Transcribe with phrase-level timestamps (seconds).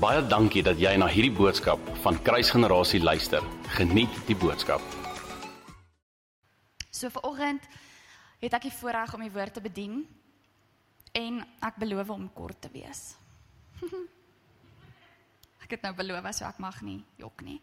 [0.00, 3.44] Baie dankie dat jy na hierdie boodskap van Kruisgenerasie luister.
[3.76, 4.80] Geniet die boodskap.
[6.88, 7.66] So vanoggend
[8.40, 9.98] het ek die voorreg om die woord te bedien
[11.12, 13.02] en ek beloof om kort te wees.
[15.66, 17.58] ek het nou beloof so ek mag nie jok nie.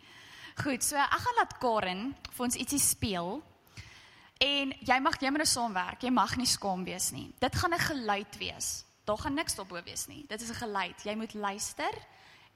[0.62, 2.04] Goed, so ek gaan laat Karen
[2.36, 3.40] vir ons ietsie speel.
[4.46, 6.06] En jy mag jy moet nou saamwerk.
[6.06, 7.32] Jy mag nie skaam wees nie.
[7.42, 8.86] Dit gaan 'n geluid wees.
[9.10, 10.22] Daar gaan niks daarbo wees nie.
[10.30, 11.02] Dit is 'n geluid.
[11.02, 11.98] Jy moet luister.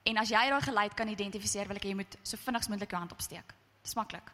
[0.03, 2.93] En as jy daai geluid kan identifiseer, wil ek jy moet so vinnig as moontlik
[2.93, 3.53] jou hand opsteek.
[3.85, 4.31] Dis maklik.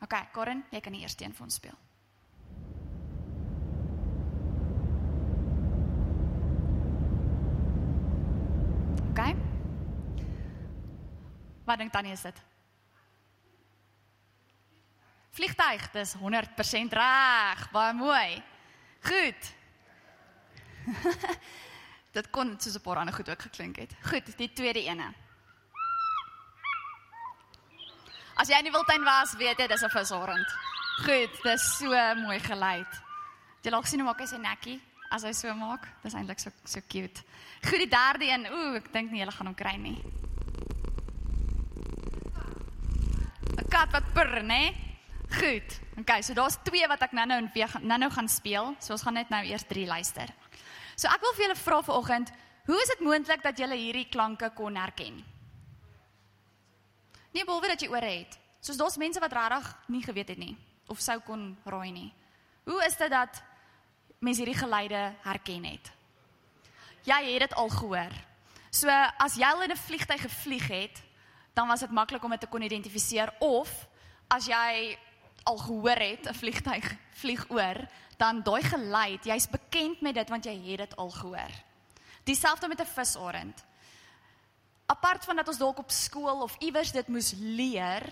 [0.00, 1.78] OK, Karen, jy kan die eerste een vir ons speel.
[9.10, 9.24] OK.
[11.66, 12.38] Wat dink Tannie is dit?
[15.34, 17.66] Vliegtuig, dis 100% reg.
[17.74, 18.42] Baie mooi.
[19.02, 19.50] Goed.
[22.12, 23.96] dit kon soos 'n paar ander goed ook geklink het.
[24.02, 25.14] Goed, die tweede ene.
[28.34, 30.48] As jy in die wildtuin was, weet jy dis 'n visarend.
[31.04, 33.02] Goed, dis so mooi geluid.
[33.62, 35.86] Jy laat sien hoe maak hy sy nekkie as hy so maak.
[36.02, 37.22] Dis eintlik so so cute.
[37.62, 38.46] Goed, die derde een.
[38.46, 39.98] Ooh, ek dink nie hulle gaan hom kry nie.
[43.58, 44.74] 'n Kat wat purr, né?
[45.30, 45.80] Goed.
[46.00, 47.50] Okay, so daar's twee wat ek nou-nou en
[47.86, 48.74] nou-nou gaan speel.
[48.80, 50.28] So ons gaan net nou eers drie luister.
[51.00, 52.30] So ek wil vir julle vra vanoggend,
[52.68, 55.22] hoe is dit moontlik dat julle hierdie klanke kon herken?
[57.32, 58.36] Nie behalwe dat jy ore het.
[58.60, 60.56] Soos daar's mense wat regtig nie geweet het nie
[60.90, 62.10] of sou kon raai nie.
[62.66, 63.38] Hoe is dit dat
[64.18, 65.92] mense hierdie geluide herken het?
[67.06, 68.16] Jy het dit al gehoor.
[68.68, 71.02] So as jy al in 'n vliegtyg gevlieg het,
[71.54, 73.86] dan was dit maklik om dit te kon identifiseer of
[74.28, 74.98] as jy
[75.42, 80.44] al gehoor het 'n vliegtyg vlieg oor, dan daai geluid, jy's bekend met dit want
[80.44, 81.52] jy het dit al gehoor.
[82.24, 83.64] Dieselfde met 'n visarend.
[84.86, 88.02] Apart van dat ons dalk op skool of iewers dit moes leer,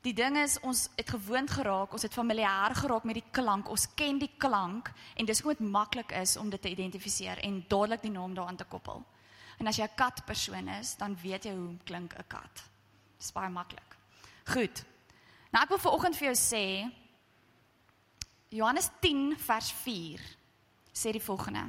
[0.00, 3.86] die ding is ons het gewoond geraak, ons het familier geraak met die klank, ons
[3.94, 8.02] ken die klank en dis hoe dit maklik is om dit te identifiseer en dadelik
[8.02, 9.04] die naam daaraan te koppel.
[9.58, 12.62] En as jy 'n katpersoon is, dan weet jy hoe klink 'n kat.
[13.18, 13.96] Dis baie maklik.
[14.44, 14.84] Goed.
[15.56, 16.64] Nou ek wil vir oggend vir jou sê
[18.52, 20.24] Johannes 10 vers 4
[20.92, 21.62] sê die volgende.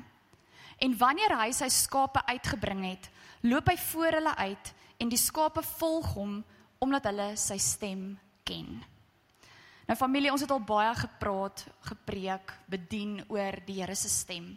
[0.84, 3.08] En wanneer hy sy skape uitgebring het,
[3.48, 6.36] loop hy voor hulle uit en die skape volg hom
[6.84, 8.10] omdat hulle sy stem
[8.44, 8.76] ken.
[9.88, 14.50] Nou familie, ons het al baie gepraat, gepreek, bedien oor die Here se stem.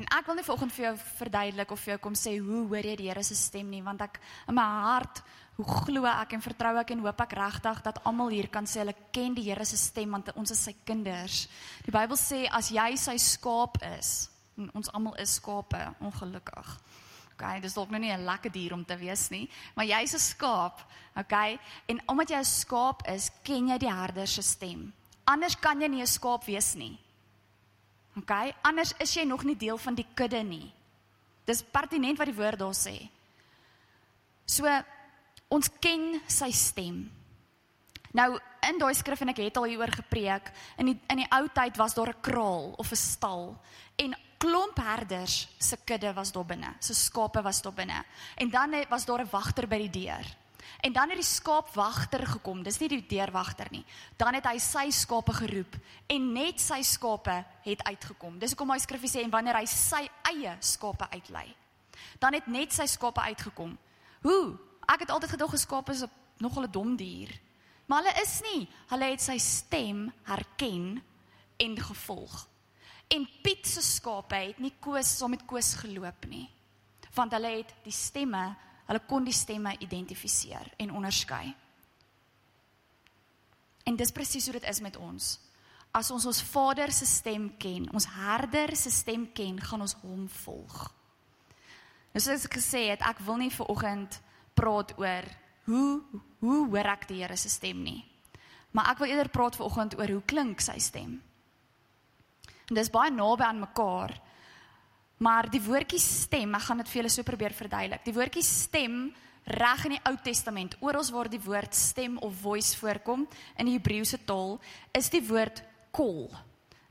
[0.00, 2.88] En ek wil nie vanoggend vir jou verduidelik of vir jou kom sê hoe hoor
[2.88, 4.16] jy die Here se stem nie, want ek
[4.48, 5.20] in my hart,
[5.58, 8.84] hoe glo ek en vertrou ek en hoop ek regtig dat almal hier kan sê
[8.84, 11.48] hulle ken die Here se stem want ons is sy kinders.
[11.82, 16.70] Die Bybel sê as jy sy skaap is, en ons almal is skape, ongelukkig.
[17.34, 20.18] Okay, dis dalk nou nie 'n lekker dier om te wees nie, maar jy's 'n
[20.18, 20.80] skaap,
[21.16, 21.58] okay?
[21.88, 24.92] En omdat jy 'n skaap is, ken jy die herder se stem.
[25.24, 26.98] Anders kan jy nie 'n skaap wees nie.
[28.16, 28.54] Okay?
[28.62, 30.72] Anders is jy nog nie deel van die kudde nie.
[31.44, 33.08] Dis pertinent wat die woord daar sê.
[34.46, 34.64] So
[35.48, 37.10] ons ken sy stem.
[38.12, 38.38] Nou
[38.68, 40.50] in daai skrif en ek het al hieroor gepreek,
[40.80, 43.56] in die in die ou tyd was daar 'n kraal of 'n stal
[43.96, 48.04] en klomp herders se kudde was daar binne, se skape was daar binne.
[48.36, 50.26] En dan was daar 'n wagter by die deur.
[50.80, 53.84] En dan het die skaapwagter gekom, dis nie die deurwagter nie.
[54.16, 55.74] Dan het hy sy skape geroep
[56.06, 58.38] en net sy skape het uitgekom.
[58.38, 61.54] Dis hoekom hy skrifgie sê en wanneer hy sy eie skape uitlei,
[62.18, 63.78] dan het net sy skape uitgekom.
[64.22, 64.67] Hoe?
[64.88, 67.40] Ek het altyd gedog 'n skaap is 'n nogal 'n dom dier.
[67.86, 68.68] Maar hulle is nie.
[68.88, 71.02] Hulle het sy stem herken
[71.56, 72.48] en gevolg.
[73.08, 76.50] En Piet se skape het nie Koos saam met Koos geloop nie.
[77.14, 78.56] Want hulle het die stemme,
[78.86, 81.54] hulle kon die stemme identifiseer en onderskei.
[83.84, 85.38] En dis presies hoe dit is met ons.
[85.90, 90.28] As ons ons Vader se stem ken, ons herder se stem ken, gaan ons hom
[90.28, 90.92] volg.
[92.12, 94.20] Nou soos ek gesê het, ek wil nie vir oggend
[94.58, 95.30] praat oor
[95.68, 96.02] hoe
[96.40, 98.02] hoe hoor ek die Here se stem nie.
[98.74, 101.18] Maar ek wil eerder praat vir oggend oor hoe klink sy stem.
[102.68, 104.12] En dis baie naby aan mekaar.
[105.24, 108.04] Maar die woordjie stem, ek gaan dit vir julle so probeer verduidelik.
[108.06, 109.08] Die woordjie stem
[109.48, 113.24] reg in die Ou Testament, oral waar die woord stem of voice voorkom
[113.56, 114.58] in die Hebreëse taal,
[114.94, 115.62] is die woord
[115.96, 116.28] kol.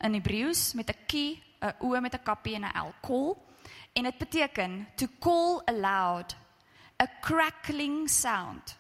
[0.04, 3.38] In Hebreëus met 'n k, 'n o met 'n kappie en 'n l, kol.
[3.94, 6.36] En dit beteken to call aloud,
[7.00, 8.76] a crackling sound,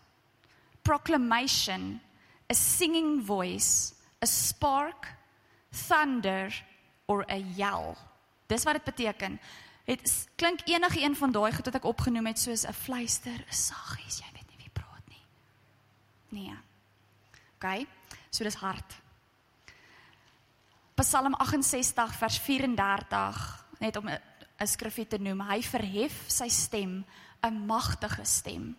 [0.83, 2.01] proclamation,
[2.49, 5.07] a singing voice, a spark,
[5.71, 6.49] thunder
[7.07, 7.95] or a yell.
[8.47, 9.39] Dis wat dit beteken.
[10.03, 13.53] S- klink enige een van daai goed wat ek opgenoem het soos 'n fluister, 'n
[13.53, 15.23] saggies, jy weet nie wie praat nie.
[16.29, 16.55] Nee.
[17.55, 17.87] OK.
[18.29, 18.95] So dis hard.
[20.95, 25.41] Psalm 68 vers 34 net om 'n skrifgie te noem.
[25.41, 27.05] Hy verhef sy stem,
[27.47, 28.75] 'n magtige stem.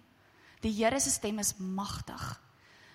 [0.60, 2.40] Die Here se stem is magtig.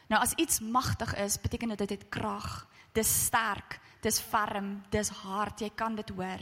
[0.07, 2.67] Nou as iets magtig is, beteken dit dit het krag.
[2.91, 5.59] Dis sterk, dis ferm, dis hard.
[5.59, 6.41] Jy kan dit hoor.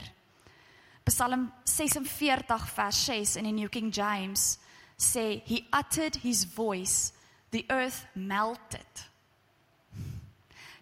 [1.03, 4.59] Psalm 46 vers 6 in die New King James
[4.97, 7.13] sê he uttered his voice,
[7.49, 9.09] the earth melted.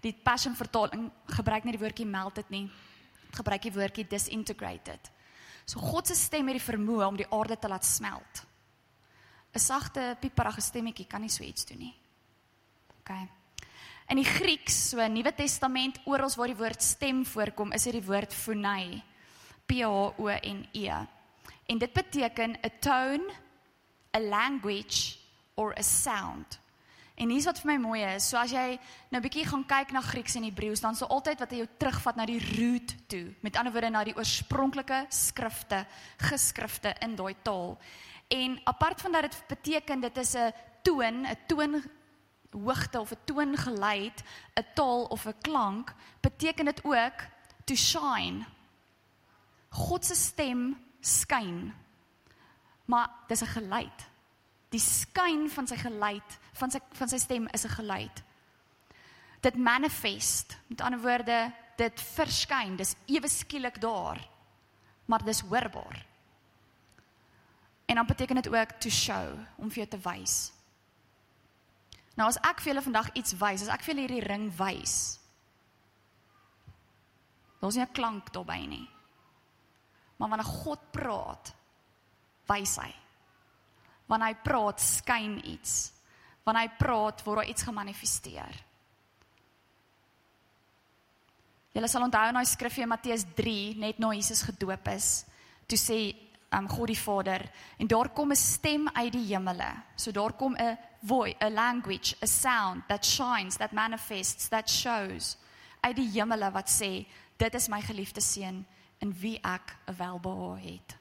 [0.02, 2.70] Die Passion vertaling gebruik nie die woordjie melted nie.
[3.36, 5.12] Gebruik die woordjie disintegrated.
[5.70, 8.46] So God se stem het die vermoë om die aarde te laat smelt.
[9.54, 11.96] 'n Sagte pieperige stemmetjie kan nie so iets doen nie.
[13.00, 13.12] OK.
[14.10, 18.06] In die Grieks, so Nuwe Testament, oral waar die woord stem voorkom, is dit die
[18.06, 19.04] woord phonei.
[19.66, 20.90] P H O N E.
[21.68, 23.34] En dit beteken a tone,
[24.16, 25.18] a language
[25.56, 26.60] or a sound.
[27.20, 28.30] En hier's wat vir my mooi is.
[28.32, 28.78] So as jy
[29.12, 32.26] nou bietjie gaan kyk na Grieks en Hebreëus, dan sou altyd wat jou terugvat na
[32.30, 33.26] die root toe.
[33.44, 35.82] Met ander woorde na die oorspronklike skrifte,
[36.30, 37.76] geskrifte in daai taal.
[38.32, 41.84] En apart van dat dit beteken dit is 'n toon, 'n toon
[42.52, 44.24] hoogte of 'n toongeluid,
[44.56, 47.28] 'n taal of 'n klank, beteken dit ook
[47.66, 48.46] to shine.
[49.70, 51.74] God se stem skyn.
[52.86, 54.09] Maar dis 'n geluid.
[54.70, 58.24] Die skyn van sy geluid, van sy van sy stem is 'n geluid.
[59.42, 60.58] Dit manifest.
[60.68, 64.20] Met ander woorde, dit verskyn, dis ewe skielik daar.
[65.06, 66.06] Maar dis hoorbaar.
[67.86, 70.52] En dan beteken dit ook to show, om vir jou te wys.
[72.16, 75.20] Nou as ek vir julle vandag iets wys, as ek vir julle hierdie ring wys.
[77.60, 78.90] Daar's nie 'n klank daarbey nie.
[80.18, 81.54] Maar wanneer God praat,
[82.46, 82.94] wys hy.
[84.10, 85.92] Wanneer hy praat, skyn iets.
[86.48, 88.64] Wanneer hy praat, word daar iets gemanifesteer.
[91.76, 95.10] Julle sal onthou in daai skrifgie in Matteus 3 net na Jesus gedoop is,
[95.70, 96.00] toe sê
[96.58, 97.46] um, God die Vader
[97.78, 99.70] en daar kom 'n stem uit die hemele.
[99.96, 105.38] So daar kom 'n voice, a language, a sound that shines, that manifests, that shows
[105.82, 107.06] uit die hemele wat sê
[107.38, 108.66] dit is my geliefde seun
[109.00, 110.99] in wie ek 'n welbehae het.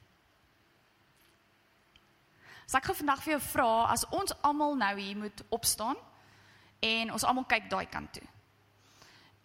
[2.69, 5.97] So ek gaan vandag vir jou vra as ons almal nou hier moet opstaan
[6.85, 8.27] en ons almal kyk daai kant toe.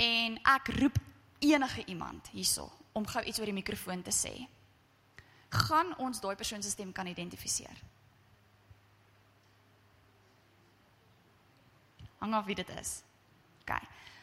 [0.04, 1.00] En ek roep
[1.40, 4.34] enige iemand hierso om gou iets oor die mikrofoon te sê.
[5.54, 7.80] Gaan ons daai persoon se stem kan identifiseer?
[12.20, 13.02] Hang af wie dit is.
[13.64, 13.72] OK.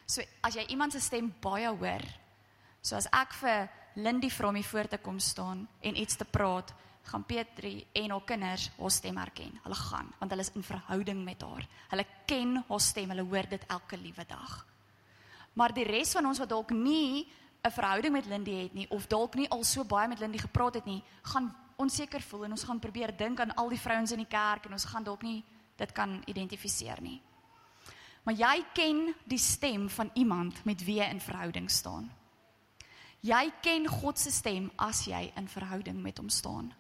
[0.05, 2.05] So as jy iemand se stem baie hoor,
[2.83, 6.25] so as ek vir Lindy vra om hier voor te kom staan en iets te
[6.25, 9.59] praat, gaan Petri en haar kinders haar stem herken.
[9.63, 11.67] Hulle gaan want hulle is in verhouding met haar.
[11.89, 14.67] Hulle ken haar stem, hulle hoor dit elke liewe dag.
[15.53, 17.27] Maar die res van ons wat dalk nie
[17.63, 20.75] 'n verhouding met Lindy het nie of dalk nie al so baie met Lindy gepraat
[20.75, 24.19] het nie, gaan onseker voel en ons gaan probeer dink aan al die vrouens in
[24.19, 25.45] die kerk en ons gaan dalk nie
[25.77, 27.21] dit kan identifiseer nie.
[28.23, 32.11] Maar jy ken die stem van iemand met wie jy in verhouding staan.
[33.21, 36.73] Jy ken God se stem as jy in verhouding met hom staan.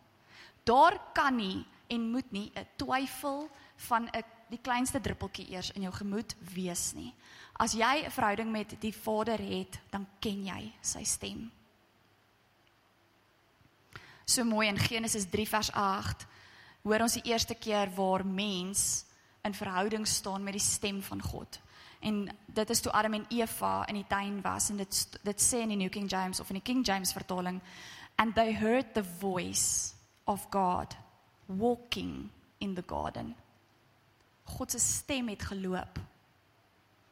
[0.65, 5.83] Daar kan nie en moet nie 'n twyfel van 'n die kleinste druppeltjie eers in
[5.83, 7.15] jou gemoed wees nie.
[7.53, 11.51] As jy 'n verhouding met die Vader het, dan ken jy sy stem.
[14.25, 16.27] So mooi in Genesis 3 vers 8
[16.83, 19.05] hoor ons die eerste keer waar mens
[19.43, 21.61] in verhouding staan met die stem van God.
[22.01, 25.61] En dit is toe Adam en Eva in die tuin was en dit dit sê
[25.61, 27.61] in die New King James of in die King James vertaling
[28.17, 30.97] and they heard the voice of God
[31.47, 33.35] walking in the garden.
[34.45, 35.95] God se stem het geloop.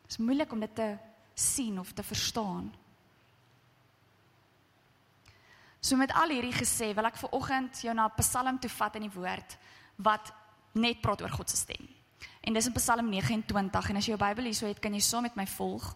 [0.03, 0.97] Dit is moeilik om dit te
[1.35, 2.75] sien of te verstaan.
[5.81, 9.07] So met al hierdie gesê, wil ek vir oggend jou na Psalm toe vat in
[9.07, 9.55] die woord
[10.03, 10.33] wat
[10.79, 11.87] net praat oor God se stem.
[12.43, 15.27] En dis in Psalm 29 en as jy jou Bybel hierso het, kan jy saam
[15.27, 15.87] met my volg.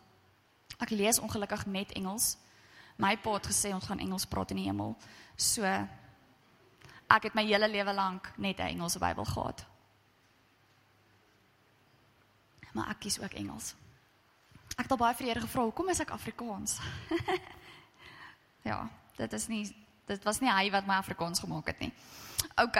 [0.82, 2.36] Ek lees ongelukkig net Engels.
[3.00, 4.94] My pa het gesê ons gaan Engels praat in die hemel.
[5.36, 5.66] So
[7.12, 9.64] ek het my hele lewe lank net 'n Engelse Bybel gehad.
[12.72, 13.74] Maar ek kies ook Engels.
[14.76, 16.78] Ek het al baie vir die Here gevra, hoekom is ek Afrikaans?
[18.70, 19.64] ja, dit is nie
[20.06, 21.92] dit was nie hy wat my Afrikaans gemaak het nie.
[22.60, 22.78] OK,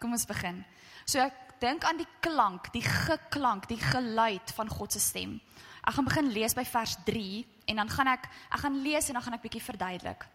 [0.00, 0.64] kom ons begin.
[1.06, 5.40] So ek dink aan die klank, die geklank, die geluid van God se stem.
[5.84, 9.14] Ek gaan begin lees by vers 3 en dan gaan ek ek gaan lees en
[9.14, 10.26] dan gaan ek bietjie verduidelik.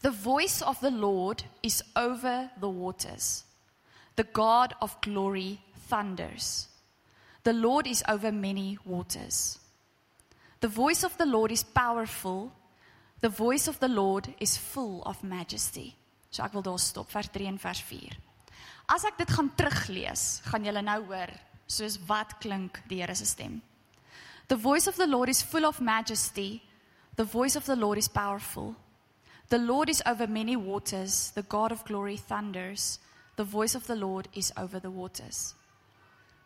[0.00, 3.44] The voice of the Lord is over the waters.
[4.16, 6.68] The God of glory thunders.
[7.42, 9.58] The Lord is over many waters.
[10.60, 12.52] The voice of the Lord is powerful.
[13.20, 15.94] The voice of the Lord is full of majesty.
[16.30, 18.18] So ek wil daar stop vers 3 en vers 4.
[18.88, 21.32] As ek dit gaan teruglees, gaan julle nou hoor
[21.68, 23.60] soos wat klink die Here se stem.
[24.48, 26.62] The voice of the Lord is full of majesty.
[27.16, 28.74] The voice of the Lord is powerful.
[29.48, 31.30] The Lord is over many waters.
[31.34, 32.98] The God of glory thunders.
[33.36, 35.54] The voice of the Lord is over the waters.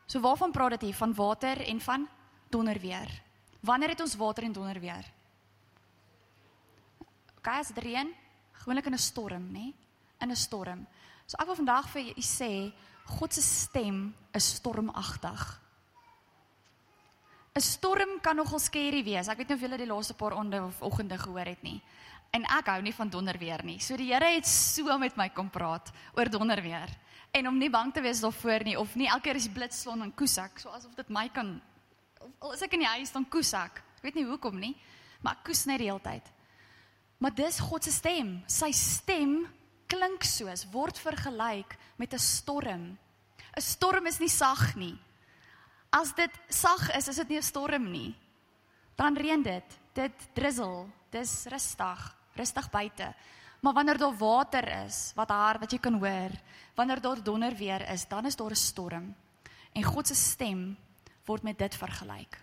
[0.07, 0.95] So waarvan praat dit hier?
[0.95, 2.09] Van water en van
[2.51, 3.23] donderweer.
[3.61, 5.05] Wanneer het ons water en donderweer?
[7.39, 8.15] Okay, as dit reën,
[8.53, 9.53] gewoonlik in 'n storm, nê?
[9.53, 9.75] Nee?
[10.21, 10.87] In 'n storm.
[11.27, 12.73] So ek wil vandag vir julle sê,
[13.05, 15.61] God se stem is stormagtig.
[17.55, 19.29] 'n Storm kan nogal skerry wees.
[19.29, 21.83] Ek weet nie of julle die laaste paar onde of oggende gehoor het nie.
[22.33, 23.79] En ek hou nie van donderweer nie.
[23.81, 26.89] So die Here het so met my kom praat oor donderweer.
[27.33, 29.83] En om nie bang te wees daarvoor nie of nie elke keer as die blits
[29.83, 31.61] slaan dan koes ek, so asof dit my kan
[32.43, 33.83] al is ek in die huis dan koes ek.
[33.99, 34.75] Ek weet nie hoekom nie,
[35.23, 36.27] maar ek koes net die hele tyd.
[37.23, 38.35] Maar dis God se stem.
[38.51, 39.37] Sy stem
[39.91, 42.99] klink soos word vergelyk met 'n storm.
[43.57, 44.99] 'n Storm is nie sag nie.
[45.93, 48.15] As dit sag is, is dit nie 'n storm nie.
[48.97, 49.79] Dan reën dit.
[49.95, 50.89] Dit drizzle.
[51.11, 53.15] Dis rustig, rustig buite.
[53.61, 56.31] Maar wanneer daar water is, wat hard wat jy kan hoor,
[56.75, 59.15] wanneer daar donder weer is, dan is daar 'n storm.
[59.73, 60.77] En God se stem
[61.25, 62.41] word met dit vergelyk.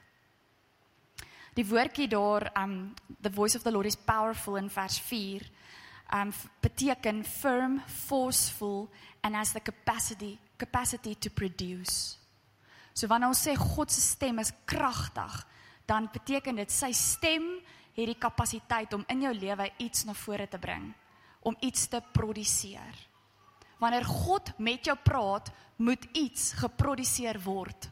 [1.53, 5.50] Die woordjie daar um the voice of the Lord is powerful in vers 4
[6.13, 6.31] um
[6.62, 8.89] beteken firm, forceful
[9.22, 12.17] and has the capacity capacity to produce.
[12.93, 15.36] So wanneer ons sê God se stem is kragtig,
[15.86, 17.46] dan beteken dit sy stem
[17.96, 20.91] het die kapasiteit om in jou lewe iets na vore te bring,
[21.39, 23.08] om iets te produseer.
[23.79, 27.89] Wanneer God met jou praat, moet iets geproduseer word.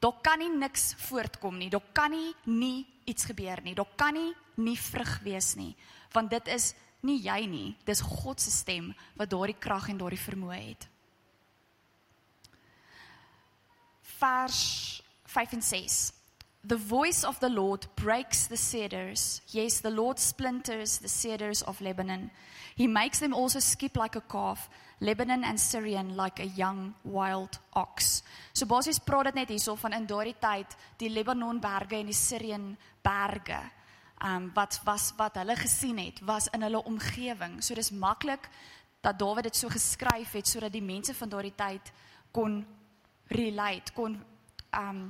[0.00, 1.68] Daar kan nie niks voortkom nie.
[1.70, 3.74] Daar kan nie nie iets gebeur nie.
[3.74, 5.74] Daar kan nie nie vrug wees nie,
[6.12, 7.76] want dit is nie jy nie.
[7.84, 10.88] Dis God se stem wat daardie krag en daardie vermoë het.
[14.20, 14.62] Vers
[15.32, 16.00] 5 en 6.
[16.62, 19.40] The voice of the Lord breaks the cedars.
[19.48, 22.30] Yes, the Lord splinters the cedars of Lebanon.
[22.76, 24.68] He makes them also skip like a calf,
[25.00, 28.22] Lebanon and Syrian like a young wild ox.
[28.52, 32.16] So basies praat dit net hierso van in daardie tyd die Lebanon berge en die
[32.16, 33.60] Syrian berge.
[34.20, 37.62] Um wat was wat hulle gesien het was in hulle omgewing.
[37.64, 38.50] So dis maklik
[39.00, 41.92] dat Dawid dit so geskryf het sodat die mense van daardie tyd
[42.32, 42.60] kon
[43.32, 44.20] relate, kon
[44.76, 45.08] um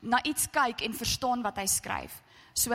[0.00, 2.22] na iets kyk en verstaan wat hy skryf.
[2.54, 2.72] So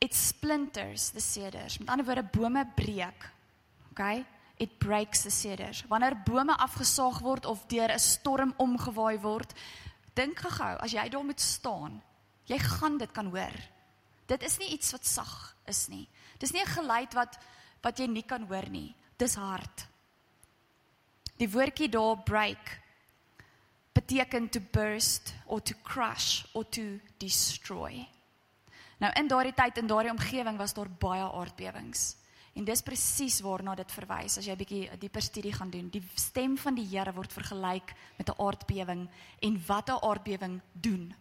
[0.00, 1.78] it splinters the cedars.
[1.78, 3.30] Met ander woorde bome breek.
[3.92, 4.24] Okay?
[4.56, 5.84] It breaks the cedars.
[5.88, 9.52] Wanneer bome afgesaag word of deur 'n storm omgewaai word,
[10.14, 12.02] dink gou, as jy daar moet staan,
[12.44, 13.56] jy gaan dit kan hoor.
[14.26, 16.08] Dit is nie iets wat sag is nie.
[16.38, 17.38] Dis nie 'n geluid wat
[17.82, 18.94] wat jy nie kan hoor nie.
[19.16, 19.86] Dis hard.
[21.38, 22.79] Die woordjie daar break
[23.92, 28.06] beteken to burst or to crush or to destroy.
[29.00, 32.16] Nou in daardie tyd in daardie omgewing was daar baie aardbewings.
[32.58, 35.88] En dis presies waarna dit verwys as jy 'n bietjie 'n dieper studie gaan doen.
[35.88, 39.08] Die stem van die Here word vergelyk met 'n aardbewing
[39.40, 41.14] en wat 'n aardbewing doen.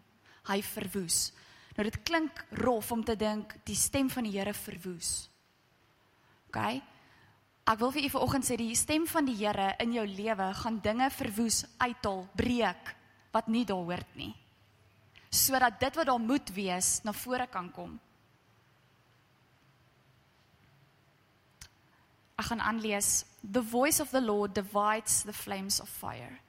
[0.47, 1.31] Hy verwoes.
[1.75, 5.29] Nou dit klink rof om te dink die stem van die Here verwoes.
[6.47, 6.81] OK?
[7.69, 10.79] Ek wil vir u vanoggend sê die stem van die Here in jou lewe gaan
[10.81, 12.95] dinge verwoes, uithaal, breek
[13.29, 14.31] wat nie daar hoort nie.
[15.29, 17.91] Sodat dit wat daar moet wees na vore kan kom.
[22.39, 26.39] Ek gaan aanlees The voice of the Lord divides the flames of fire.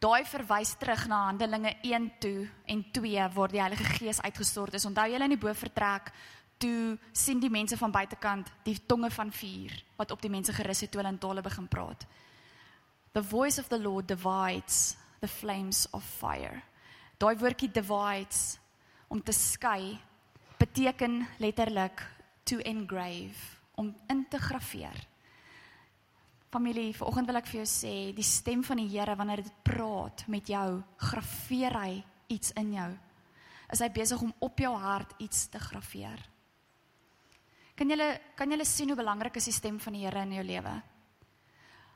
[0.00, 4.84] Daai verwys terug na Handelinge 1 toe en 2 waar die Heilige Gees uitgestort is.
[4.84, 6.12] Onthou julle in die bovertrek
[6.60, 10.82] toe sien die mense van buitekant die tonge van vuur wat op die mense gerus
[10.84, 12.06] het toe hulle in tale begin praat.
[13.12, 16.62] The voice of the Lord divides the flames of fire.
[17.18, 18.58] Daai woordjie divides
[19.08, 19.98] om te skei
[20.60, 22.04] beteken letterlik
[22.44, 25.06] to engrave om in te graveer.
[26.50, 30.24] Familie, vanoggend wil ek vir jou sê, die stem van die Here wanneer dit praat
[30.28, 31.92] met jou, graveer hy
[32.34, 32.90] iets in jou.
[33.70, 36.18] Is hy besig om op jou hart iets te graveer?
[37.80, 40.42] Kan julle kan julle sien hoe belangrik is die stem van die Here in jou
[40.44, 40.72] lewe?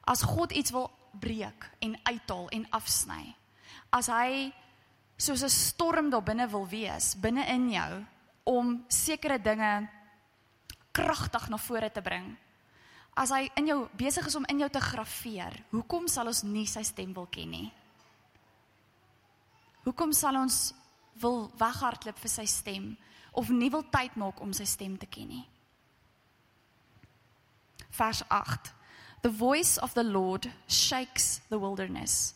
[0.09, 0.89] As God iets wil
[1.21, 3.35] breek en uithaal en afsny.
[3.93, 4.49] As hy
[5.19, 8.07] soos 'n storm daar binne wil wees, binne in jou
[8.45, 9.89] om sekere dinge
[10.91, 12.35] kragtig na vore te bring.
[13.15, 16.67] As hy in jou besig is om in jou te grafeer, hoekom sal ons nie
[16.67, 17.73] sy stem wil ken nie?
[19.85, 20.73] Hoekom sal ons
[21.15, 22.97] wil weghardloop vir sy stem
[23.33, 25.49] of nie wil tyd maak om sy stem te ken nie?
[27.97, 28.73] Vers 8.
[29.23, 32.35] The voice of the Lord shakes the wilderness.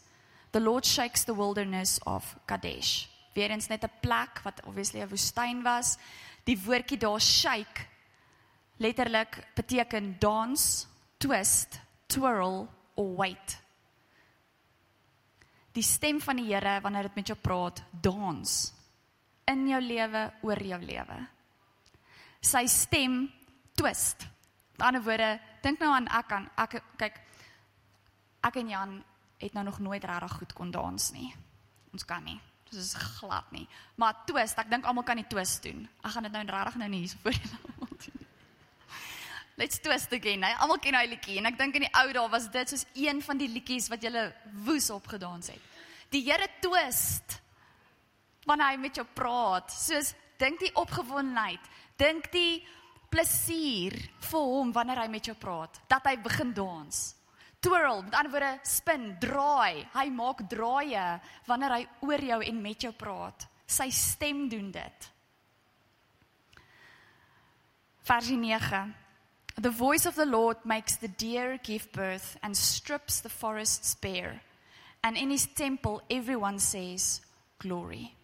[0.53, 3.09] The Lord shakes the wilderness of Kadesh.
[3.35, 5.99] Weerens net 'n plek wat obviously 'n woestyn was.
[6.45, 7.87] Die woordjie daar shake
[8.79, 10.87] letterlik beteken dans,
[11.19, 13.59] twist, twirl or wait.
[15.73, 18.73] Die stem van die Here wanneer dit met jou praat, dans
[19.49, 21.19] in jou lewe, oor jou lewe.
[22.45, 23.33] Sy stem
[23.79, 24.27] twist.
[24.79, 27.17] Met ander woorde, dink nou aan ek aan ek kyk
[28.47, 28.93] ek en Jan
[29.43, 31.33] het nou nog nooit regtig goed kon dans nie.
[31.93, 32.39] Ons kan nie.
[32.71, 33.67] Dit is glad nie.
[33.99, 35.83] Maar twist, ek dink almal kan die twist doen.
[36.05, 38.25] Ek gaan dit nou regtig nou nie hier voor julle almal doen.
[39.59, 40.47] Let's twist again.
[40.47, 42.87] Nee, almal ken hy liedjie en ek dink in die ou dae was dit soos
[42.95, 44.29] een van die liedjies wat jy
[44.63, 45.77] woes opgedans het.
[46.15, 47.41] Die Here twist
[48.47, 49.75] wanneer hy met jou praat.
[49.75, 51.67] Soos dink die opgewondenheid,
[51.99, 52.63] dink die
[53.09, 53.97] plesier
[54.29, 57.01] vir hom wanneer hy met jou praat, dat hy begin dans.
[57.61, 59.83] Twirl, met ander woorde spin, draai.
[59.95, 61.07] Hy maak draaie
[61.49, 63.49] wanneer hy oor jou en met jou praat.
[63.67, 65.09] Sy stem doen dit.
[68.09, 68.95] Vers 9.
[69.59, 74.41] The voice of the Lord makes the deer give birth and strips the forests bare.
[75.03, 77.21] And in his temple everyone says
[77.59, 78.15] glory.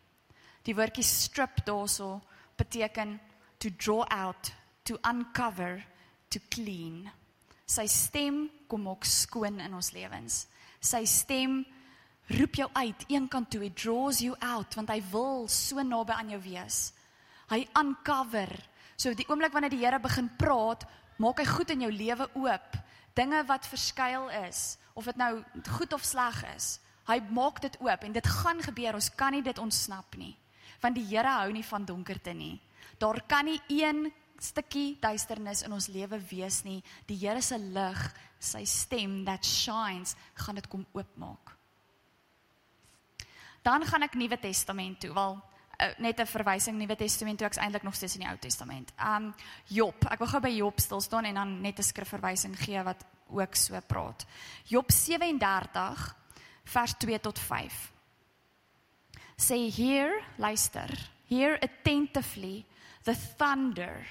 [0.65, 2.23] Die woordjie strip daarso
[2.57, 3.19] beteken
[3.59, 4.53] to draw out,
[4.85, 5.83] to uncover,
[6.31, 7.09] to clean.
[7.65, 10.45] Sy stem kom maak skoon in ons lewens.
[10.85, 11.63] Sy stem
[12.37, 16.33] roep jou uit eenkant toe, it draws you out want hy wil so naby aan
[16.37, 16.93] jou wees.
[17.53, 18.53] Hy uncover.
[18.97, 20.87] So die oomblik wanneer die Here begin praat,
[21.21, 22.79] maak hy goed in jou lewe oop.
[23.15, 25.43] Dinge wat verskuil is, of dit nou
[25.77, 26.79] goed of sleg is.
[27.09, 28.97] Hy maak dit oop en dit gaan gebeur.
[28.97, 30.33] Ons kan nie dit ontsnap nie.
[30.81, 32.57] Want die Here hou nie van donkerte nie.
[32.99, 34.07] Daar kan nie een
[34.39, 36.83] stukkie duisternis in ons lewe wees nie.
[37.07, 38.05] Die Here se lig,
[38.39, 41.55] sy stem that shines, gaan dit kom oopmaak.
[43.65, 45.13] Dan gaan ek Nuwe Testament toe.
[45.15, 45.39] Wel,
[45.81, 48.93] uh, net 'n verwysing Nuwe Testament toe ek's eintlik nog steeds in die Ou Testament.
[48.99, 49.35] Um
[49.69, 53.05] Job, ek wil gou by Job stil staan en dan net 'n skrifverwysing gee wat
[53.31, 54.27] ook so praat.
[54.65, 56.17] Job 37
[56.65, 57.93] vers 2 tot 5.
[59.37, 61.11] Say here, luister.
[61.29, 62.67] Hear attentively
[63.05, 64.07] the thunder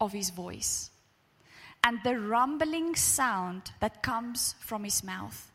[0.00, 0.90] of his voice
[1.84, 5.50] and the rumbling sound that comes from his mouth.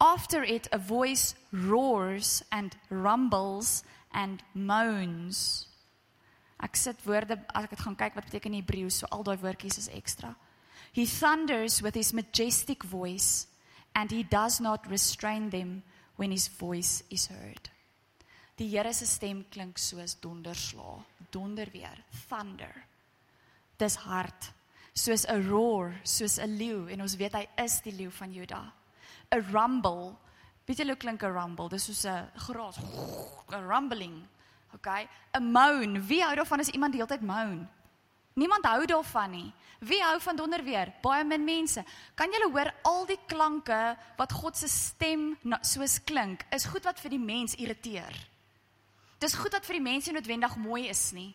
[0.00, 5.66] After it a voice roars and rumbles and moans.
[6.62, 9.78] Ek sit woorde as ek dit gaan kyk wat beteken Hebreëus, so al daai woordjies
[9.78, 10.34] is ekstra.
[10.92, 13.46] He thunders with his majestic voice
[13.94, 15.82] and he does not restrain them
[16.16, 17.70] when his voice is heard.
[18.56, 22.91] Die Here se stem klink soos donderslae, donder weer, thunder.
[23.82, 24.52] Dis hard,
[24.94, 28.72] soos 'n roar, soos 'n leeu en ons weet hy is die leeu van Juda.
[29.32, 30.16] 'n Rumble
[30.66, 31.68] Weet jy hoe klink 'n rumble?
[31.68, 34.28] Dis soos 'n geraas, 'n rumbling.
[34.74, 35.08] Okay?
[35.34, 36.06] 'n Moan.
[36.06, 37.68] Wie hou daarvan as iemand die hele tyd moan?
[38.34, 39.52] Niemand hou daarvan nie.
[39.80, 40.94] Wie hou van donderweer?
[41.02, 41.84] Baie min mense.
[42.14, 46.46] Kan jy hoor al die klanke wat God se stem soos klink?
[46.50, 48.28] Is goed wat vir die mens irriteer.
[49.18, 51.34] Dis goed wat vir die mense noodwendig mooi is nie.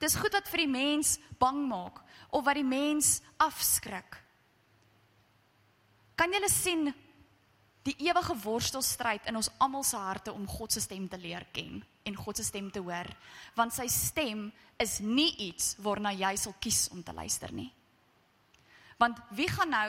[0.00, 4.16] Dis goed wat vir die mens bang maak of wat die mens afskrik.
[6.16, 6.90] Kan jy sien
[7.86, 11.80] die ewige worstelstryd in ons almal se harte om God se stem te leer ken
[12.04, 13.08] en God se stem te hoor
[13.56, 14.48] want sy stem
[14.80, 17.70] is nie iets waarna jy sal kies om te luister nie
[19.00, 19.88] want wie gaan nou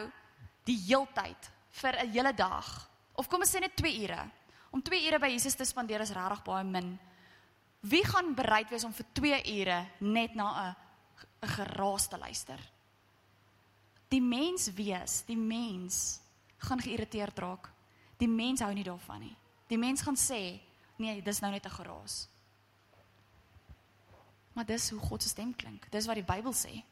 [0.68, 2.68] die heeltyd vir 'n hele dag
[3.16, 4.32] of kom ons sê net 2 ure
[4.72, 7.00] om 2 ure by Jesus te spandeer is regtig baie min
[7.82, 10.76] wie gaan bereid wees om vir 2 ure net na 'n
[11.42, 12.60] 'n geraas te luister
[14.10, 16.20] die mens wees die mens
[16.58, 17.72] gaan geïrriteerd raak
[18.22, 19.36] Die mens hou nie daarvan nie.
[19.72, 20.60] Die mens gaan sê,
[21.02, 22.28] nee, dis nou net 'n geraas.
[24.54, 25.90] Maar dis hoe God se stem klink.
[25.92, 26.84] Dis wat die Bybel sê.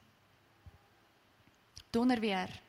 [1.92, 2.62] Donder weer.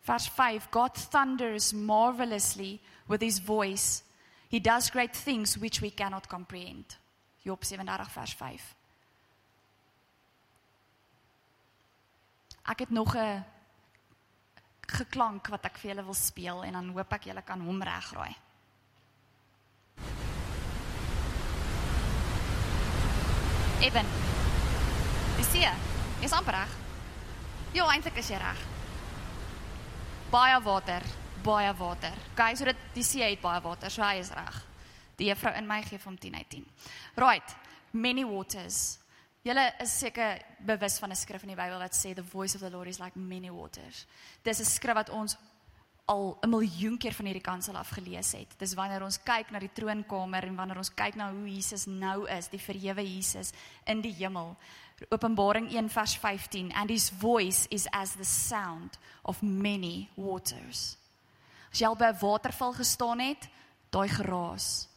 [0.00, 4.02] Vers 5: God thunders marvelously with his voice.
[4.48, 6.98] He does great things which we cannot comprehend.
[7.42, 8.74] Job 37 vers 5.
[12.70, 13.44] Ek het nog 'n
[14.86, 18.36] geklank wat ek vir julle wil speel en dan hoop ek julle kan hom regraai.
[23.80, 24.06] Eben.
[25.36, 25.72] Dis hier.
[26.20, 26.72] Jy's amper reg.
[27.72, 28.58] Ja, eintlik is jy reg.
[30.30, 31.02] Baie water,
[31.42, 32.12] baie water.
[32.32, 34.69] Okay, so dit die see het baie water, so hy is reg.
[35.20, 36.66] Die juffrou in my gee vir hom 10 uit 10.
[37.20, 37.56] Right,
[37.92, 38.98] many waters.
[39.44, 42.60] Julle is seker bewus van 'n skrif in die Bybel wat sê the voice of
[42.60, 44.06] the Lord is like many waters.
[44.42, 45.36] Dis 'n skrif wat ons
[46.04, 48.58] al 'n miljoen keer van hierdie kansel af gelees het.
[48.58, 52.28] Dis wanneer ons kyk na die troonkamer en wanneer ons kyk na hoe Jesus nou
[52.28, 53.52] is, die verhewe Jesus
[53.84, 54.56] in die hemel.
[55.08, 60.96] Openbaring 1 vers 15 and his voice is as the sound of many waters.
[61.72, 63.48] As jy al by 'n waterval gestaan het,
[63.90, 64.89] daai geraas.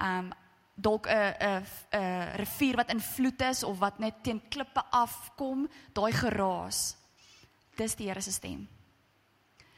[0.00, 0.32] Um
[0.74, 5.68] dalk 'n 'n 'n rivier wat in vloed is of wat net teen klippe afkom,
[5.92, 6.96] daai geraas.
[7.76, 8.68] Dis die Here se stem.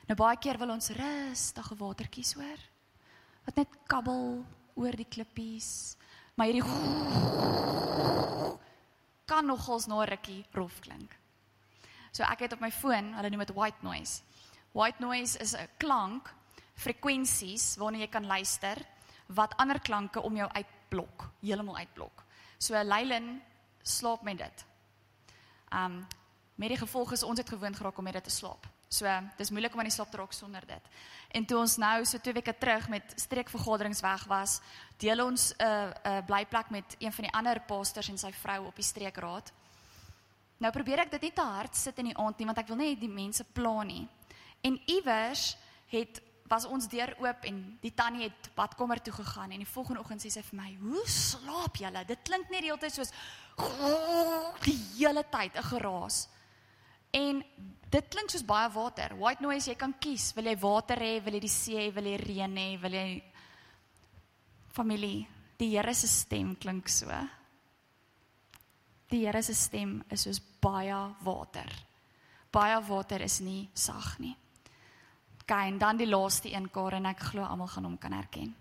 [0.06, 2.58] Nou baie keer wil ons rustige watertjies hoor
[3.44, 5.96] wat net kabbel oor die klippies.
[6.35, 6.64] Maar hierdie
[9.26, 11.18] kan nogals na 'n rukkie rof klink.
[12.12, 14.22] So ek het op my foon, hulle noem dit white noise.
[14.72, 16.35] White noise is 'n klank,
[16.74, 18.76] frekwensies waarna jy kan luister
[19.26, 22.24] wat ander klanke om jou uitblok, heeltemal uitblok.
[22.58, 23.42] So Leilin
[23.82, 24.66] slaap met dit.
[25.70, 26.06] Um
[26.54, 28.66] met die gevolg is ons het gewoond geraak om met dit te slaap.
[28.88, 30.88] So dis moeilik om aan die slaap te raak sonder dit.
[31.32, 34.61] En toe ons nou so 2 weke terug met streekvergaderings weg was,
[35.00, 38.32] deel ons 'n uh, 'n uh, blyplek met een van die ander pastors en sy
[38.32, 39.52] vrou op die streekraad.
[40.58, 42.76] Nou probeer ek dit nie te hard sit in die aand nie want ek wil
[42.76, 44.08] nie die mense pla nie.
[44.61, 45.56] En iewers
[45.87, 50.00] het was ons deur oop en die tannie het badkamer toe gegaan en die volgende
[50.00, 52.05] oggend sê sy vir my: "Hoe slaap julle?
[52.05, 53.12] Dit klink net die hele tyd soos
[54.64, 56.28] die hele tyd 'n geraas."
[57.12, 57.44] En
[57.90, 59.14] dit klink soos baie water.
[59.20, 62.05] White noise, jy kan kies, wil jy water hê, wil jy die see hê, wil
[62.05, 63.22] jy reën hê, wil jy
[64.72, 65.28] familie.
[65.59, 67.12] Die Here se stem klink so.
[69.12, 71.68] Die Here se stem is soos baie water.
[72.52, 74.35] Baie water is nie sag nie.
[75.44, 78.55] Kyk, en dan die laaste een Karen, ek glo almal gaan hom kan herken.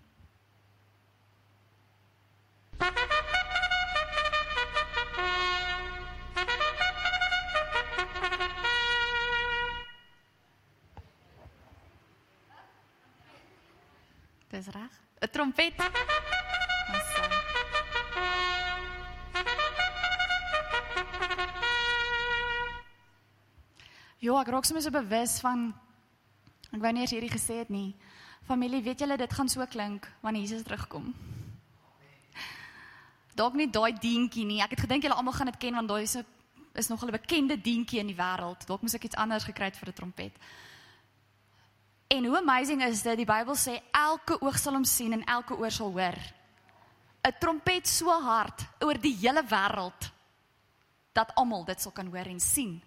[14.50, 14.92] Dis reg.
[15.20, 15.74] 'n Trompet.
[24.18, 25.72] Ja, ek raak soms so bewus van
[26.72, 27.94] ek wou nie eers hierdie gesê het nie.
[28.48, 31.14] Familie, weet julle dit gaan so klink wanneer Jesus terugkom.
[33.34, 34.60] Dalk nie daai dientjie nie.
[34.60, 36.26] Ek het gedink julle almal gaan dit ken want daai is 'n
[36.74, 38.66] is nog 'n bekende dientjie in die wêreld.
[38.66, 40.32] Dalk moes ek iets anders gekry het vir 'n trompet.
[42.08, 43.16] En hoe amazing is dit?
[43.16, 46.18] Die Bybel sê elke oog sal hom sien en elke oor sal hoor.
[47.22, 50.12] 'n Trompet so hard oor die hele wêreld
[51.12, 52.82] dat almal dit sal kan hoor en sien.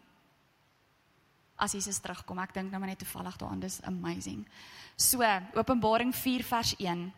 [1.58, 4.46] As Jesus terugkom, ek dink nou maar net toevallig daaraan, dis amazing.
[4.98, 5.24] So,
[5.56, 7.14] Openbaring 4 vers 1.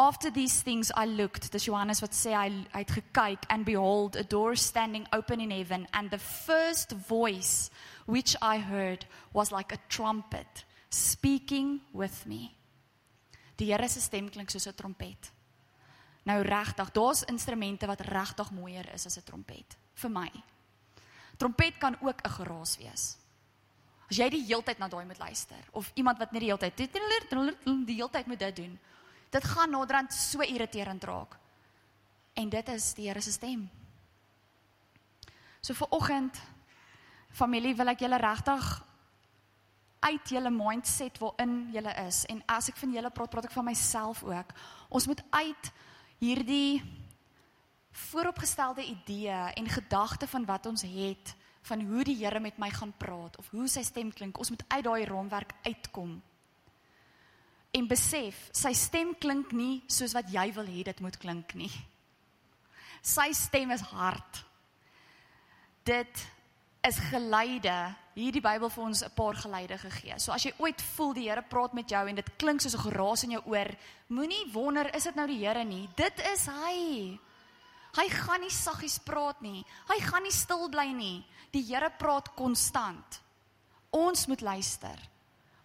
[0.00, 4.22] After these things I looked, dis Johannes wat sê hy het gekyk and behold a
[4.24, 7.70] door standing open in heaven and the first voice
[8.06, 12.50] which I heard was like a trumpet speaking with me.
[13.56, 15.32] Die Here se stem klink soos 'n trompet.
[16.24, 20.30] Nou regtig, daar's instrumente wat regtig mooier is as 'n trompet vir my.
[21.36, 23.19] Trompet kan ook 'n geraas wees.
[24.10, 26.76] As jy die heeltyd na daai moet luister of iemand wat net die heeltyd
[27.86, 28.78] die heeltyd moet dit doen.
[29.30, 31.36] Dit gaan naderhand so irriterend raak.
[32.34, 33.68] En dit is die Here se stem.
[35.60, 36.40] So vir oggend
[37.30, 38.70] familie wil ek julle regtig
[40.00, 43.68] uit julle mindset waarin julle is en as ek van julle praat praat ek van
[43.68, 44.54] myself ook.
[44.88, 45.70] Ons moet uit
[46.18, 46.80] hierdie
[48.08, 52.92] vooropgestelde idee en gedagte van wat ons het van hoe die Here met my gaan
[52.96, 54.38] praat of hoe sy stem klink.
[54.38, 56.22] Ons moet uit daai raamwerk uitkom.
[57.70, 61.70] En besef, sy stem klink nie soos wat jy wil hê dit moet klink nie.
[63.02, 64.42] Sy stem is hard.
[65.86, 66.26] Dit
[66.86, 67.76] is geleide
[68.16, 70.18] hierdie Bybel vir ons 'n paar geleide gegee.
[70.18, 72.90] So as jy ooit voel die Here praat met jou en dit klink soos 'n
[72.90, 73.68] geraas in jou oor,
[74.08, 75.88] moenie wonder is dit nou die Here nie.
[75.96, 77.18] Dit is hy.
[77.96, 79.64] Hy gaan nie saggies praat nie.
[79.88, 81.24] Hy gaan nie stil bly nie.
[81.50, 83.20] Die Here praat konstant.
[83.90, 84.98] Ons moet luister.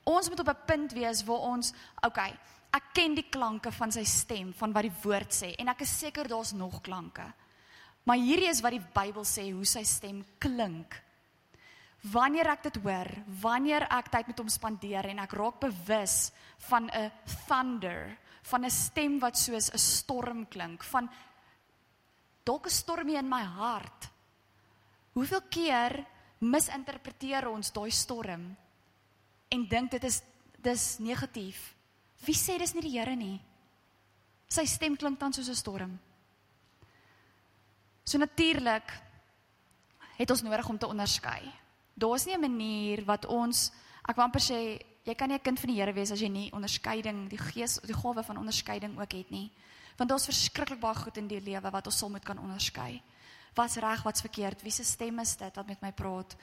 [0.05, 2.33] Ons moet op 'n punt wees waar ons, okay,
[2.71, 5.99] ek ken die klanke van sy stem, van wat die woord sê en ek is
[5.99, 7.33] seker daar's nog klanke.
[8.03, 11.05] Maar hierdie is wat die Bybel sê hoe sy stem klink
[12.11, 13.09] wanneer ek dit hoor,
[13.41, 16.31] wanneer ek tyd met hom spandeer en ek raak bewus
[16.69, 17.11] van 'n
[17.47, 21.09] thunder, van 'n stem wat soos 'n storm klink, van
[22.45, 24.09] dalk 'n stormie in my hart.
[25.13, 26.05] Hoeveel keer
[26.39, 28.55] misinterpreteer ons daai storm
[29.49, 30.21] en dink dit is
[30.61, 31.75] dis negatief?
[32.25, 33.41] Wie sê dis nie die Here nie?
[34.47, 35.99] Sy stem klink dan soos 'n storm.
[38.03, 38.93] So natuurlik
[40.17, 41.51] het ons nodig om te onderskei.
[41.93, 43.71] Daar's nie 'n manier wat ons
[44.07, 46.29] ek wil amper sê jy kan nie 'n kind van die Here wees as jy
[46.29, 49.51] nie onderskeiding, die gees, die gawe van onderskeiding ook het nie.
[49.95, 53.01] Want daar's verskriklik baie goed in die lewe wat ons sal moet kan onderskei.
[53.55, 54.61] Wat's reg, wat's verkeerd?
[54.61, 56.35] Wie se stem is dit wat met my praat?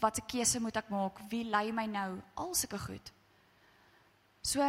[0.00, 1.20] Watse keuse moet ek maak?
[1.30, 2.20] Wie lei my nou?
[2.34, 3.12] Al sulke goed.
[4.42, 4.66] So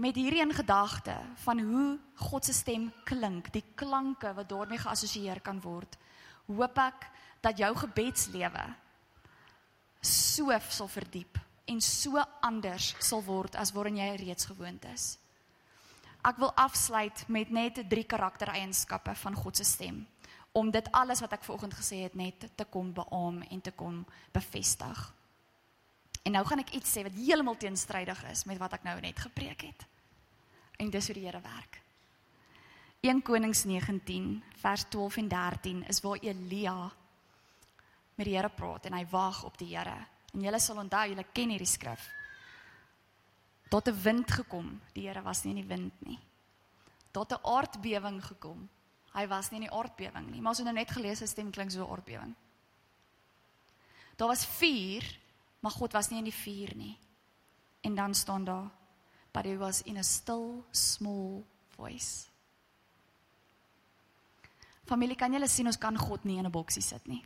[0.00, 1.14] met hierdie in gedagte
[1.44, 5.98] van hoe God se stem klink, die klanke wat daarmee geassosieer kan word,
[6.46, 7.06] hoop ek
[7.44, 8.64] dat jou gebedslewe
[10.00, 11.38] so sal verdiep
[11.70, 15.18] en so anders sal word as waarin jy reeds gewoond is.
[16.20, 20.06] Ek wil afsluit met net drie karaktereienskappe van God se stem
[20.52, 24.02] om dit alles wat ek vanoggend gesê het net te kom beamoen en te kom
[24.34, 25.04] bevestig.
[26.26, 29.18] En nou gaan ek iets sê wat heeltemal teenstrydig is met wat ek nou net
[29.22, 29.86] gepreek het.
[30.82, 31.80] En dis hoe die Here werk.
[33.00, 36.90] 1 Konings 19 vers 12 en 13 is waar Elia
[38.18, 39.96] met die Here praat en hy wag op die Here.
[40.34, 42.10] En julle sal onthou, julle ken hierdie skrif.
[43.70, 44.80] Tot 'n wind gekom.
[44.92, 46.18] Die Here was nie in die wind nie.
[47.10, 48.68] Tot 'n aardbewing gekom.
[49.14, 51.50] Hy was nie in die aardbewing nie, maar ons het nou net gelees 'n stem
[51.50, 52.34] klink so 'n aardbewing.
[54.16, 55.18] Daar was vuur
[55.60, 56.98] maar God was nie in die vuur nie.
[57.80, 58.70] En dan staan daar
[59.32, 62.26] but he was in a still small voice.
[64.84, 67.24] Familie, kan julle sien ons kan God nie in 'n boksie sit nie.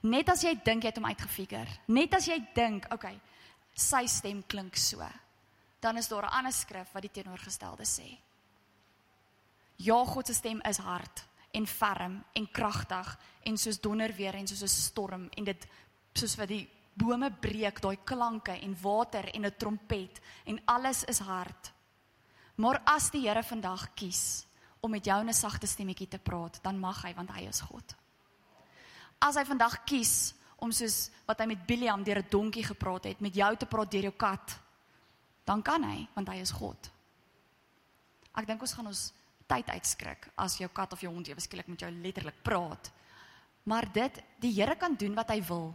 [0.00, 3.20] Net as jy dink jy het hom uitgefigure, net as jy dink, okay,
[3.74, 5.02] sy stem klink so,
[5.80, 8.18] dan is daar 'n ander skrif wat die teenoorgestelde sê.
[9.76, 14.46] Ja, God se stem is hard en ferm en kragtig en soos donder weer en
[14.46, 15.66] soos 'n storm en dit
[16.14, 21.18] soos wat die bome breek daai klanke en water en 'n trompet en alles is
[21.18, 21.72] hard.
[22.54, 24.46] Maar as die Here vandag kies
[24.80, 27.94] om met jou 'n sagte stemmetjie te praat, dan mag hy want hy is God.
[29.18, 33.20] As hy vandag kies om soos wat hy met Biliam deur 'n donkie gepraat het,
[33.20, 34.58] met jou te praat deur jou kat,
[35.44, 36.90] dan kan hy want hy is God.
[38.34, 39.12] Ek dink ons gaan ons
[39.46, 42.90] tyd uitskrik as jou kat of jou hond ewe skielik met jou letterlik praat.
[43.64, 45.74] Maar dit die Here kan doen wat hy wil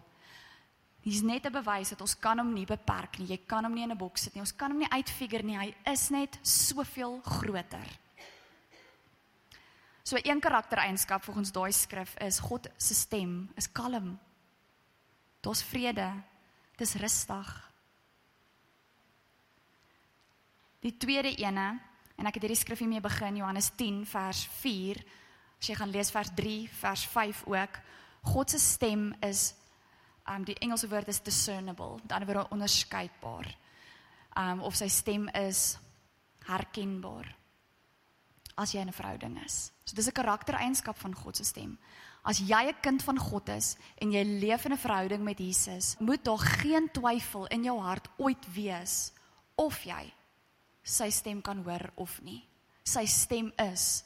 [1.01, 3.27] Hier's net 'n bewys dat ons kan hom nie beperk nie.
[3.27, 4.41] Jy kan hom nie in 'n boks sit nie.
[4.41, 5.57] Ons kan hom nie uitfigure nie.
[5.57, 7.87] Hy is net soveel groter.
[10.03, 14.19] So een karaktereienskap volgens daai skrif is God se stem is kalm.
[15.39, 16.11] Daar's vrede.
[16.77, 17.71] Dis rustig.
[20.79, 21.79] Die tweede ene
[22.19, 24.99] en ek het hierdie skrif hiermee begin Johannes 10 vers 4.
[25.59, 27.79] As jy gaan lees vers 3, vers 5 ook.
[28.31, 29.53] God se stem is
[30.29, 33.49] um die Engelse woord is discernible, dan word hy onderskeidbaar.
[34.37, 35.77] Um of sy stem is
[36.47, 37.35] herkenbaar
[38.59, 39.71] as jy 'n verhouding is.
[39.85, 41.79] So dis 'n karaktereienskap van God se stem.
[42.23, 45.95] As jy 'n kind van God is en jy leef in 'n verhouding met Jesus,
[45.99, 49.11] moet daar geen twyfel in jou hart ooit wees
[49.55, 50.13] of jy
[50.83, 52.41] sy stem kan hoor of nie.
[52.83, 54.03] Sy stem is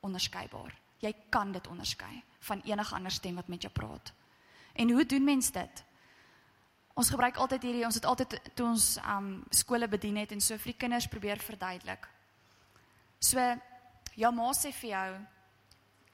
[0.00, 0.74] onderskeibaar.
[1.02, 4.12] Jy kan dit onderskei van enige ander stem wat met jou praat.
[4.74, 5.84] En hoe doen mens dit?
[6.96, 10.56] Ons gebruik altyd hierdie, ons het altyd toe ons um skole bedien het en so
[10.56, 12.06] vir die kinders probeer verduidelik.
[13.20, 13.42] So
[14.16, 15.10] jou ma sê vir jou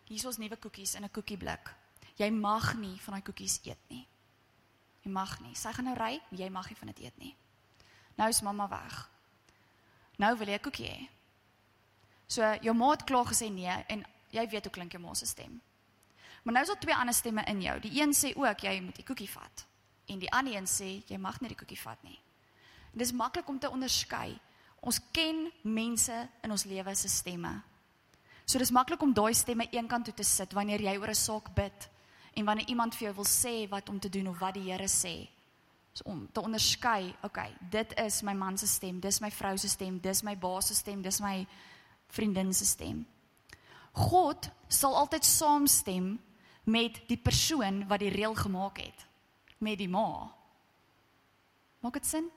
[0.04, 1.74] hier's ons nuwe koekies in 'n koekieblik.
[2.16, 4.06] Jy mag nie van daai koekies eet nie.
[5.02, 5.54] Jy mag nie.
[5.54, 7.36] Sy gaan nou ry, jy mag nie van dit eet nie.
[8.16, 9.10] Nou is mamma weg.
[10.18, 11.08] Nou wil jy 'n koekie hê.
[12.26, 15.26] So jou ma het klaar gesê nee en jy weet hoe klink jou ma se
[15.26, 15.60] stem.
[16.42, 17.80] Maar nou is daar twee ander stemme in jou.
[17.80, 19.66] Die een sê ook jy moet die koekie vat
[20.06, 22.18] en die ander een sê jy mag nie die koekie vat nie.
[22.92, 24.38] En dis maklik om te onderskei.
[24.80, 27.62] Ons ken mense in ons lewe se stemme.
[28.52, 31.54] So dis maklik om daai stemme eenkant toe te sit wanneer jy oor 'n saak
[31.54, 31.88] bid
[32.36, 34.88] en wanneer iemand vir jou wil sê wat om te doen of wat die Here
[34.88, 35.28] sê.
[35.94, 39.68] So om te onderskei, okay, dit is my man se stem, dis my vrou se
[39.68, 41.46] stem, dis my baas se stem, dis my
[42.08, 43.06] vriendin se stem.
[43.92, 46.20] God sal altyd saamstem
[46.64, 49.06] met die persoon wat die reël gemaak het
[49.58, 50.30] met die ma.
[51.80, 52.30] Maak dit sin?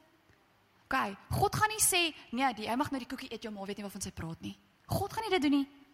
[0.86, 3.66] OK, God gaan nie sê nee, die, jy mag nou die koekie eet, jou ma
[3.66, 4.58] weet nie waarvan sy praat nie.
[4.86, 5.85] God gaan nie dit doen nie.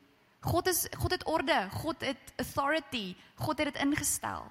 [0.42, 4.48] God is God het orde, God het authority, God het dit ingestel.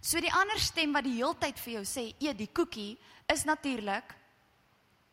[0.00, 2.98] So die ander stem wat die heeltyd vir jou sê, eet die koekie,
[3.32, 4.12] is natuurlik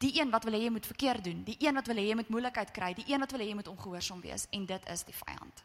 [0.04, 2.15] die een wat wil hê jy moet verkeerd doen, die een wat wil hê jy
[2.19, 5.06] moet moeilikheid kry, die een wat wil hê jy moet ongehoorsaam wees en dit is
[5.08, 5.63] die vyand.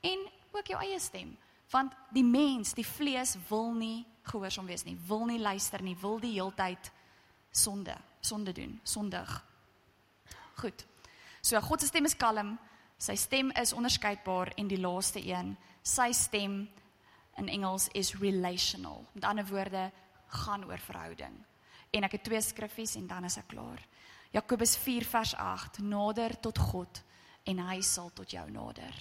[0.00, 0.24] En
[0.56, 1.36] ook jou eie stem
[1.70, 6.16] Want die mens, die vlees wil nie gehoorsaam wees nie, wil nie luister nie, wil
[6.20, 6.90] die heeltyd
[7.52, 9.28] sonde, sonde doen, sondig.
[10.60, 10.84] Goed.
[11.44, 12.56] So God se stem is kalm,
[12.98, 16.60] sy stem is onderskeidbaar en die laaste een, sy stem
[17.38, 19.04] in Engels is relational.
[19.14, 19.90] Met ander woorde,
[20.44, 21.36] gaan oor verhouding.
[21.90, 23.80] En ek het twee skriffies en dan is ek klaar.
[24.34, 27.02] Jakobus 4 vers 8: Nader tot God
[27.48, 28.92] en hy sal tot jou nader.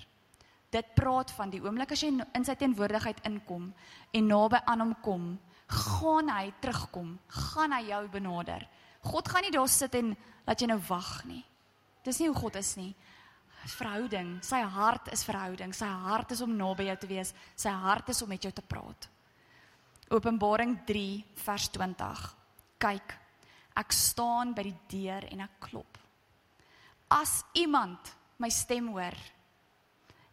[0.72, 3.70] Dit praat van die oomblik as jy in sy teenwoordigheid inkom
[4.16, 5.28] en naby aan hom kom,
[5.68, 7.18] gaan hy terugkom,
[7.52, 8.64] gaan hy jou benader.
[9.08, 10.14] God gaan nie daar sit en
[10.48, 11.44] laat jy nou wag nie.
[12.04, 12.94] Dis nie hoe God is nie.
[13.68, 15.74] Verhouding, sy hart is verhouding.
[15.76, 17.34] Sy hart is om naby jou te wees.
[17.56, 19.10] Sy hart is om met jou te praat.
[20.14, 21.08] Openbaring 3
[21.44, 22.28] vers 20.
[22.80, 23.16] Kyk,
[23.76, 26.00] ek staan by die deur en ek klop.
[27.12, 29.16] As iemand my stem hoor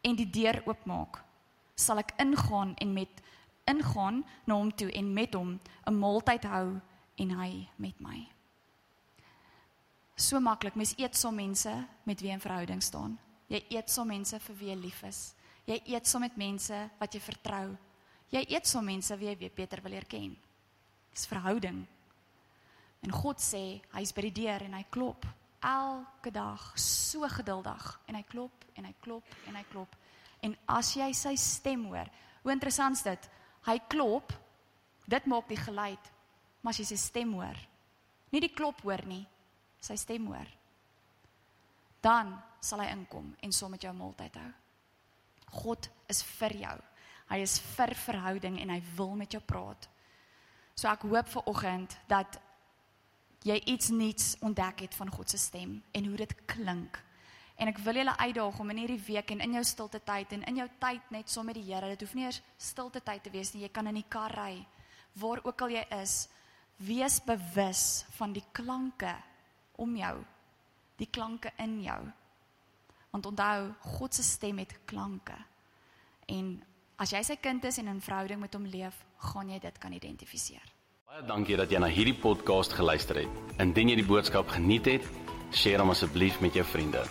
[0.05, 1.19] en die deur oopmaak,
[1.75, 3.23] sal ek ingaan en met
[3.71, 6.81] ingaan na hom toe en met hom 'n maaltyd hou
[7.19, 8.34] en hy met my.
[10.15, 11.73] So maklik, mens eet saam mense
[12.07, 13.17] met wie in verhouding staan.
[13.51, 15.35] Jy eet saam mense vir wie jy lief is.
[15.67, 17.75] Jy eet saam met mense wat jy vertrou.
[18.31, 20.37] Jy eet saam mense wie jy beter wil leer ken.
[21.15, 21.83] Dis verhouding.
[23.05, 25.27] En God sê hy's by die deur en hy klop
[25.65, 29.93] elke dag so geduldig en hy klop en hy klop en hy klop.
[30.45, 32.09] En as jy sy stem hoor,
[32.45, 33.31] hoe interessant is dit?
[33.67, 34.33] Hy klop.
[35.09, 36.11] Dit maak die geluid.
[36.63, 37.57] Maar as jy sy stem hoor,
[38.33, 39.25] nie die klop hoor nie,
[39.85, 40.49] sy stem hoor.
[42.05, 42.33] Dan
[42.65, 44.51] sal hy inkom en saam met jou maaltyd hou.
[45.65, 46.77] God is vir jou.
[47.31, 49.89] Hy is vir verhouding en hy wil met jou praat.
[50.75, 52.41] So ek hoop vir oggend dat
[53.45, 56.99] jy iets nuuts ontdek het van God se stem en hoe dit klink.
[57.61, 60.43] En ek wil julle uitdaag om in hierdie week en in jou stilte tyd en
[60.51, 63.23] in jou tyd net saam so met die Here, dit hoef nie eers stilte tyd
[63.23, 63.63] te wees nie.
[63.63, 64.65] Jy kan in die kar ry,
[65.21, 66.17] waar ook al jy is,
[66.83, 69.13] wees bewus van die klanke
[69.77, 70.15] om jou,
[70.97, 72.01] die klanke in jou.
[73.11, 75.37] Want onthou, God se stem het klanke.
[76.27, 76.57] En
[76.97, 79.93] as jy sy kind is en in verhouding met hom leef, gaan jy dit kan
[79.93, 80.73] identifiseer.
[81.07, 83.45] Baie dankie dat jy na hierdie podcast geluister het.
[83.63, 85.07] Indien jy die boodskap geniet het,
[85.63, 87.05] deel hom asseblief met jou vriende.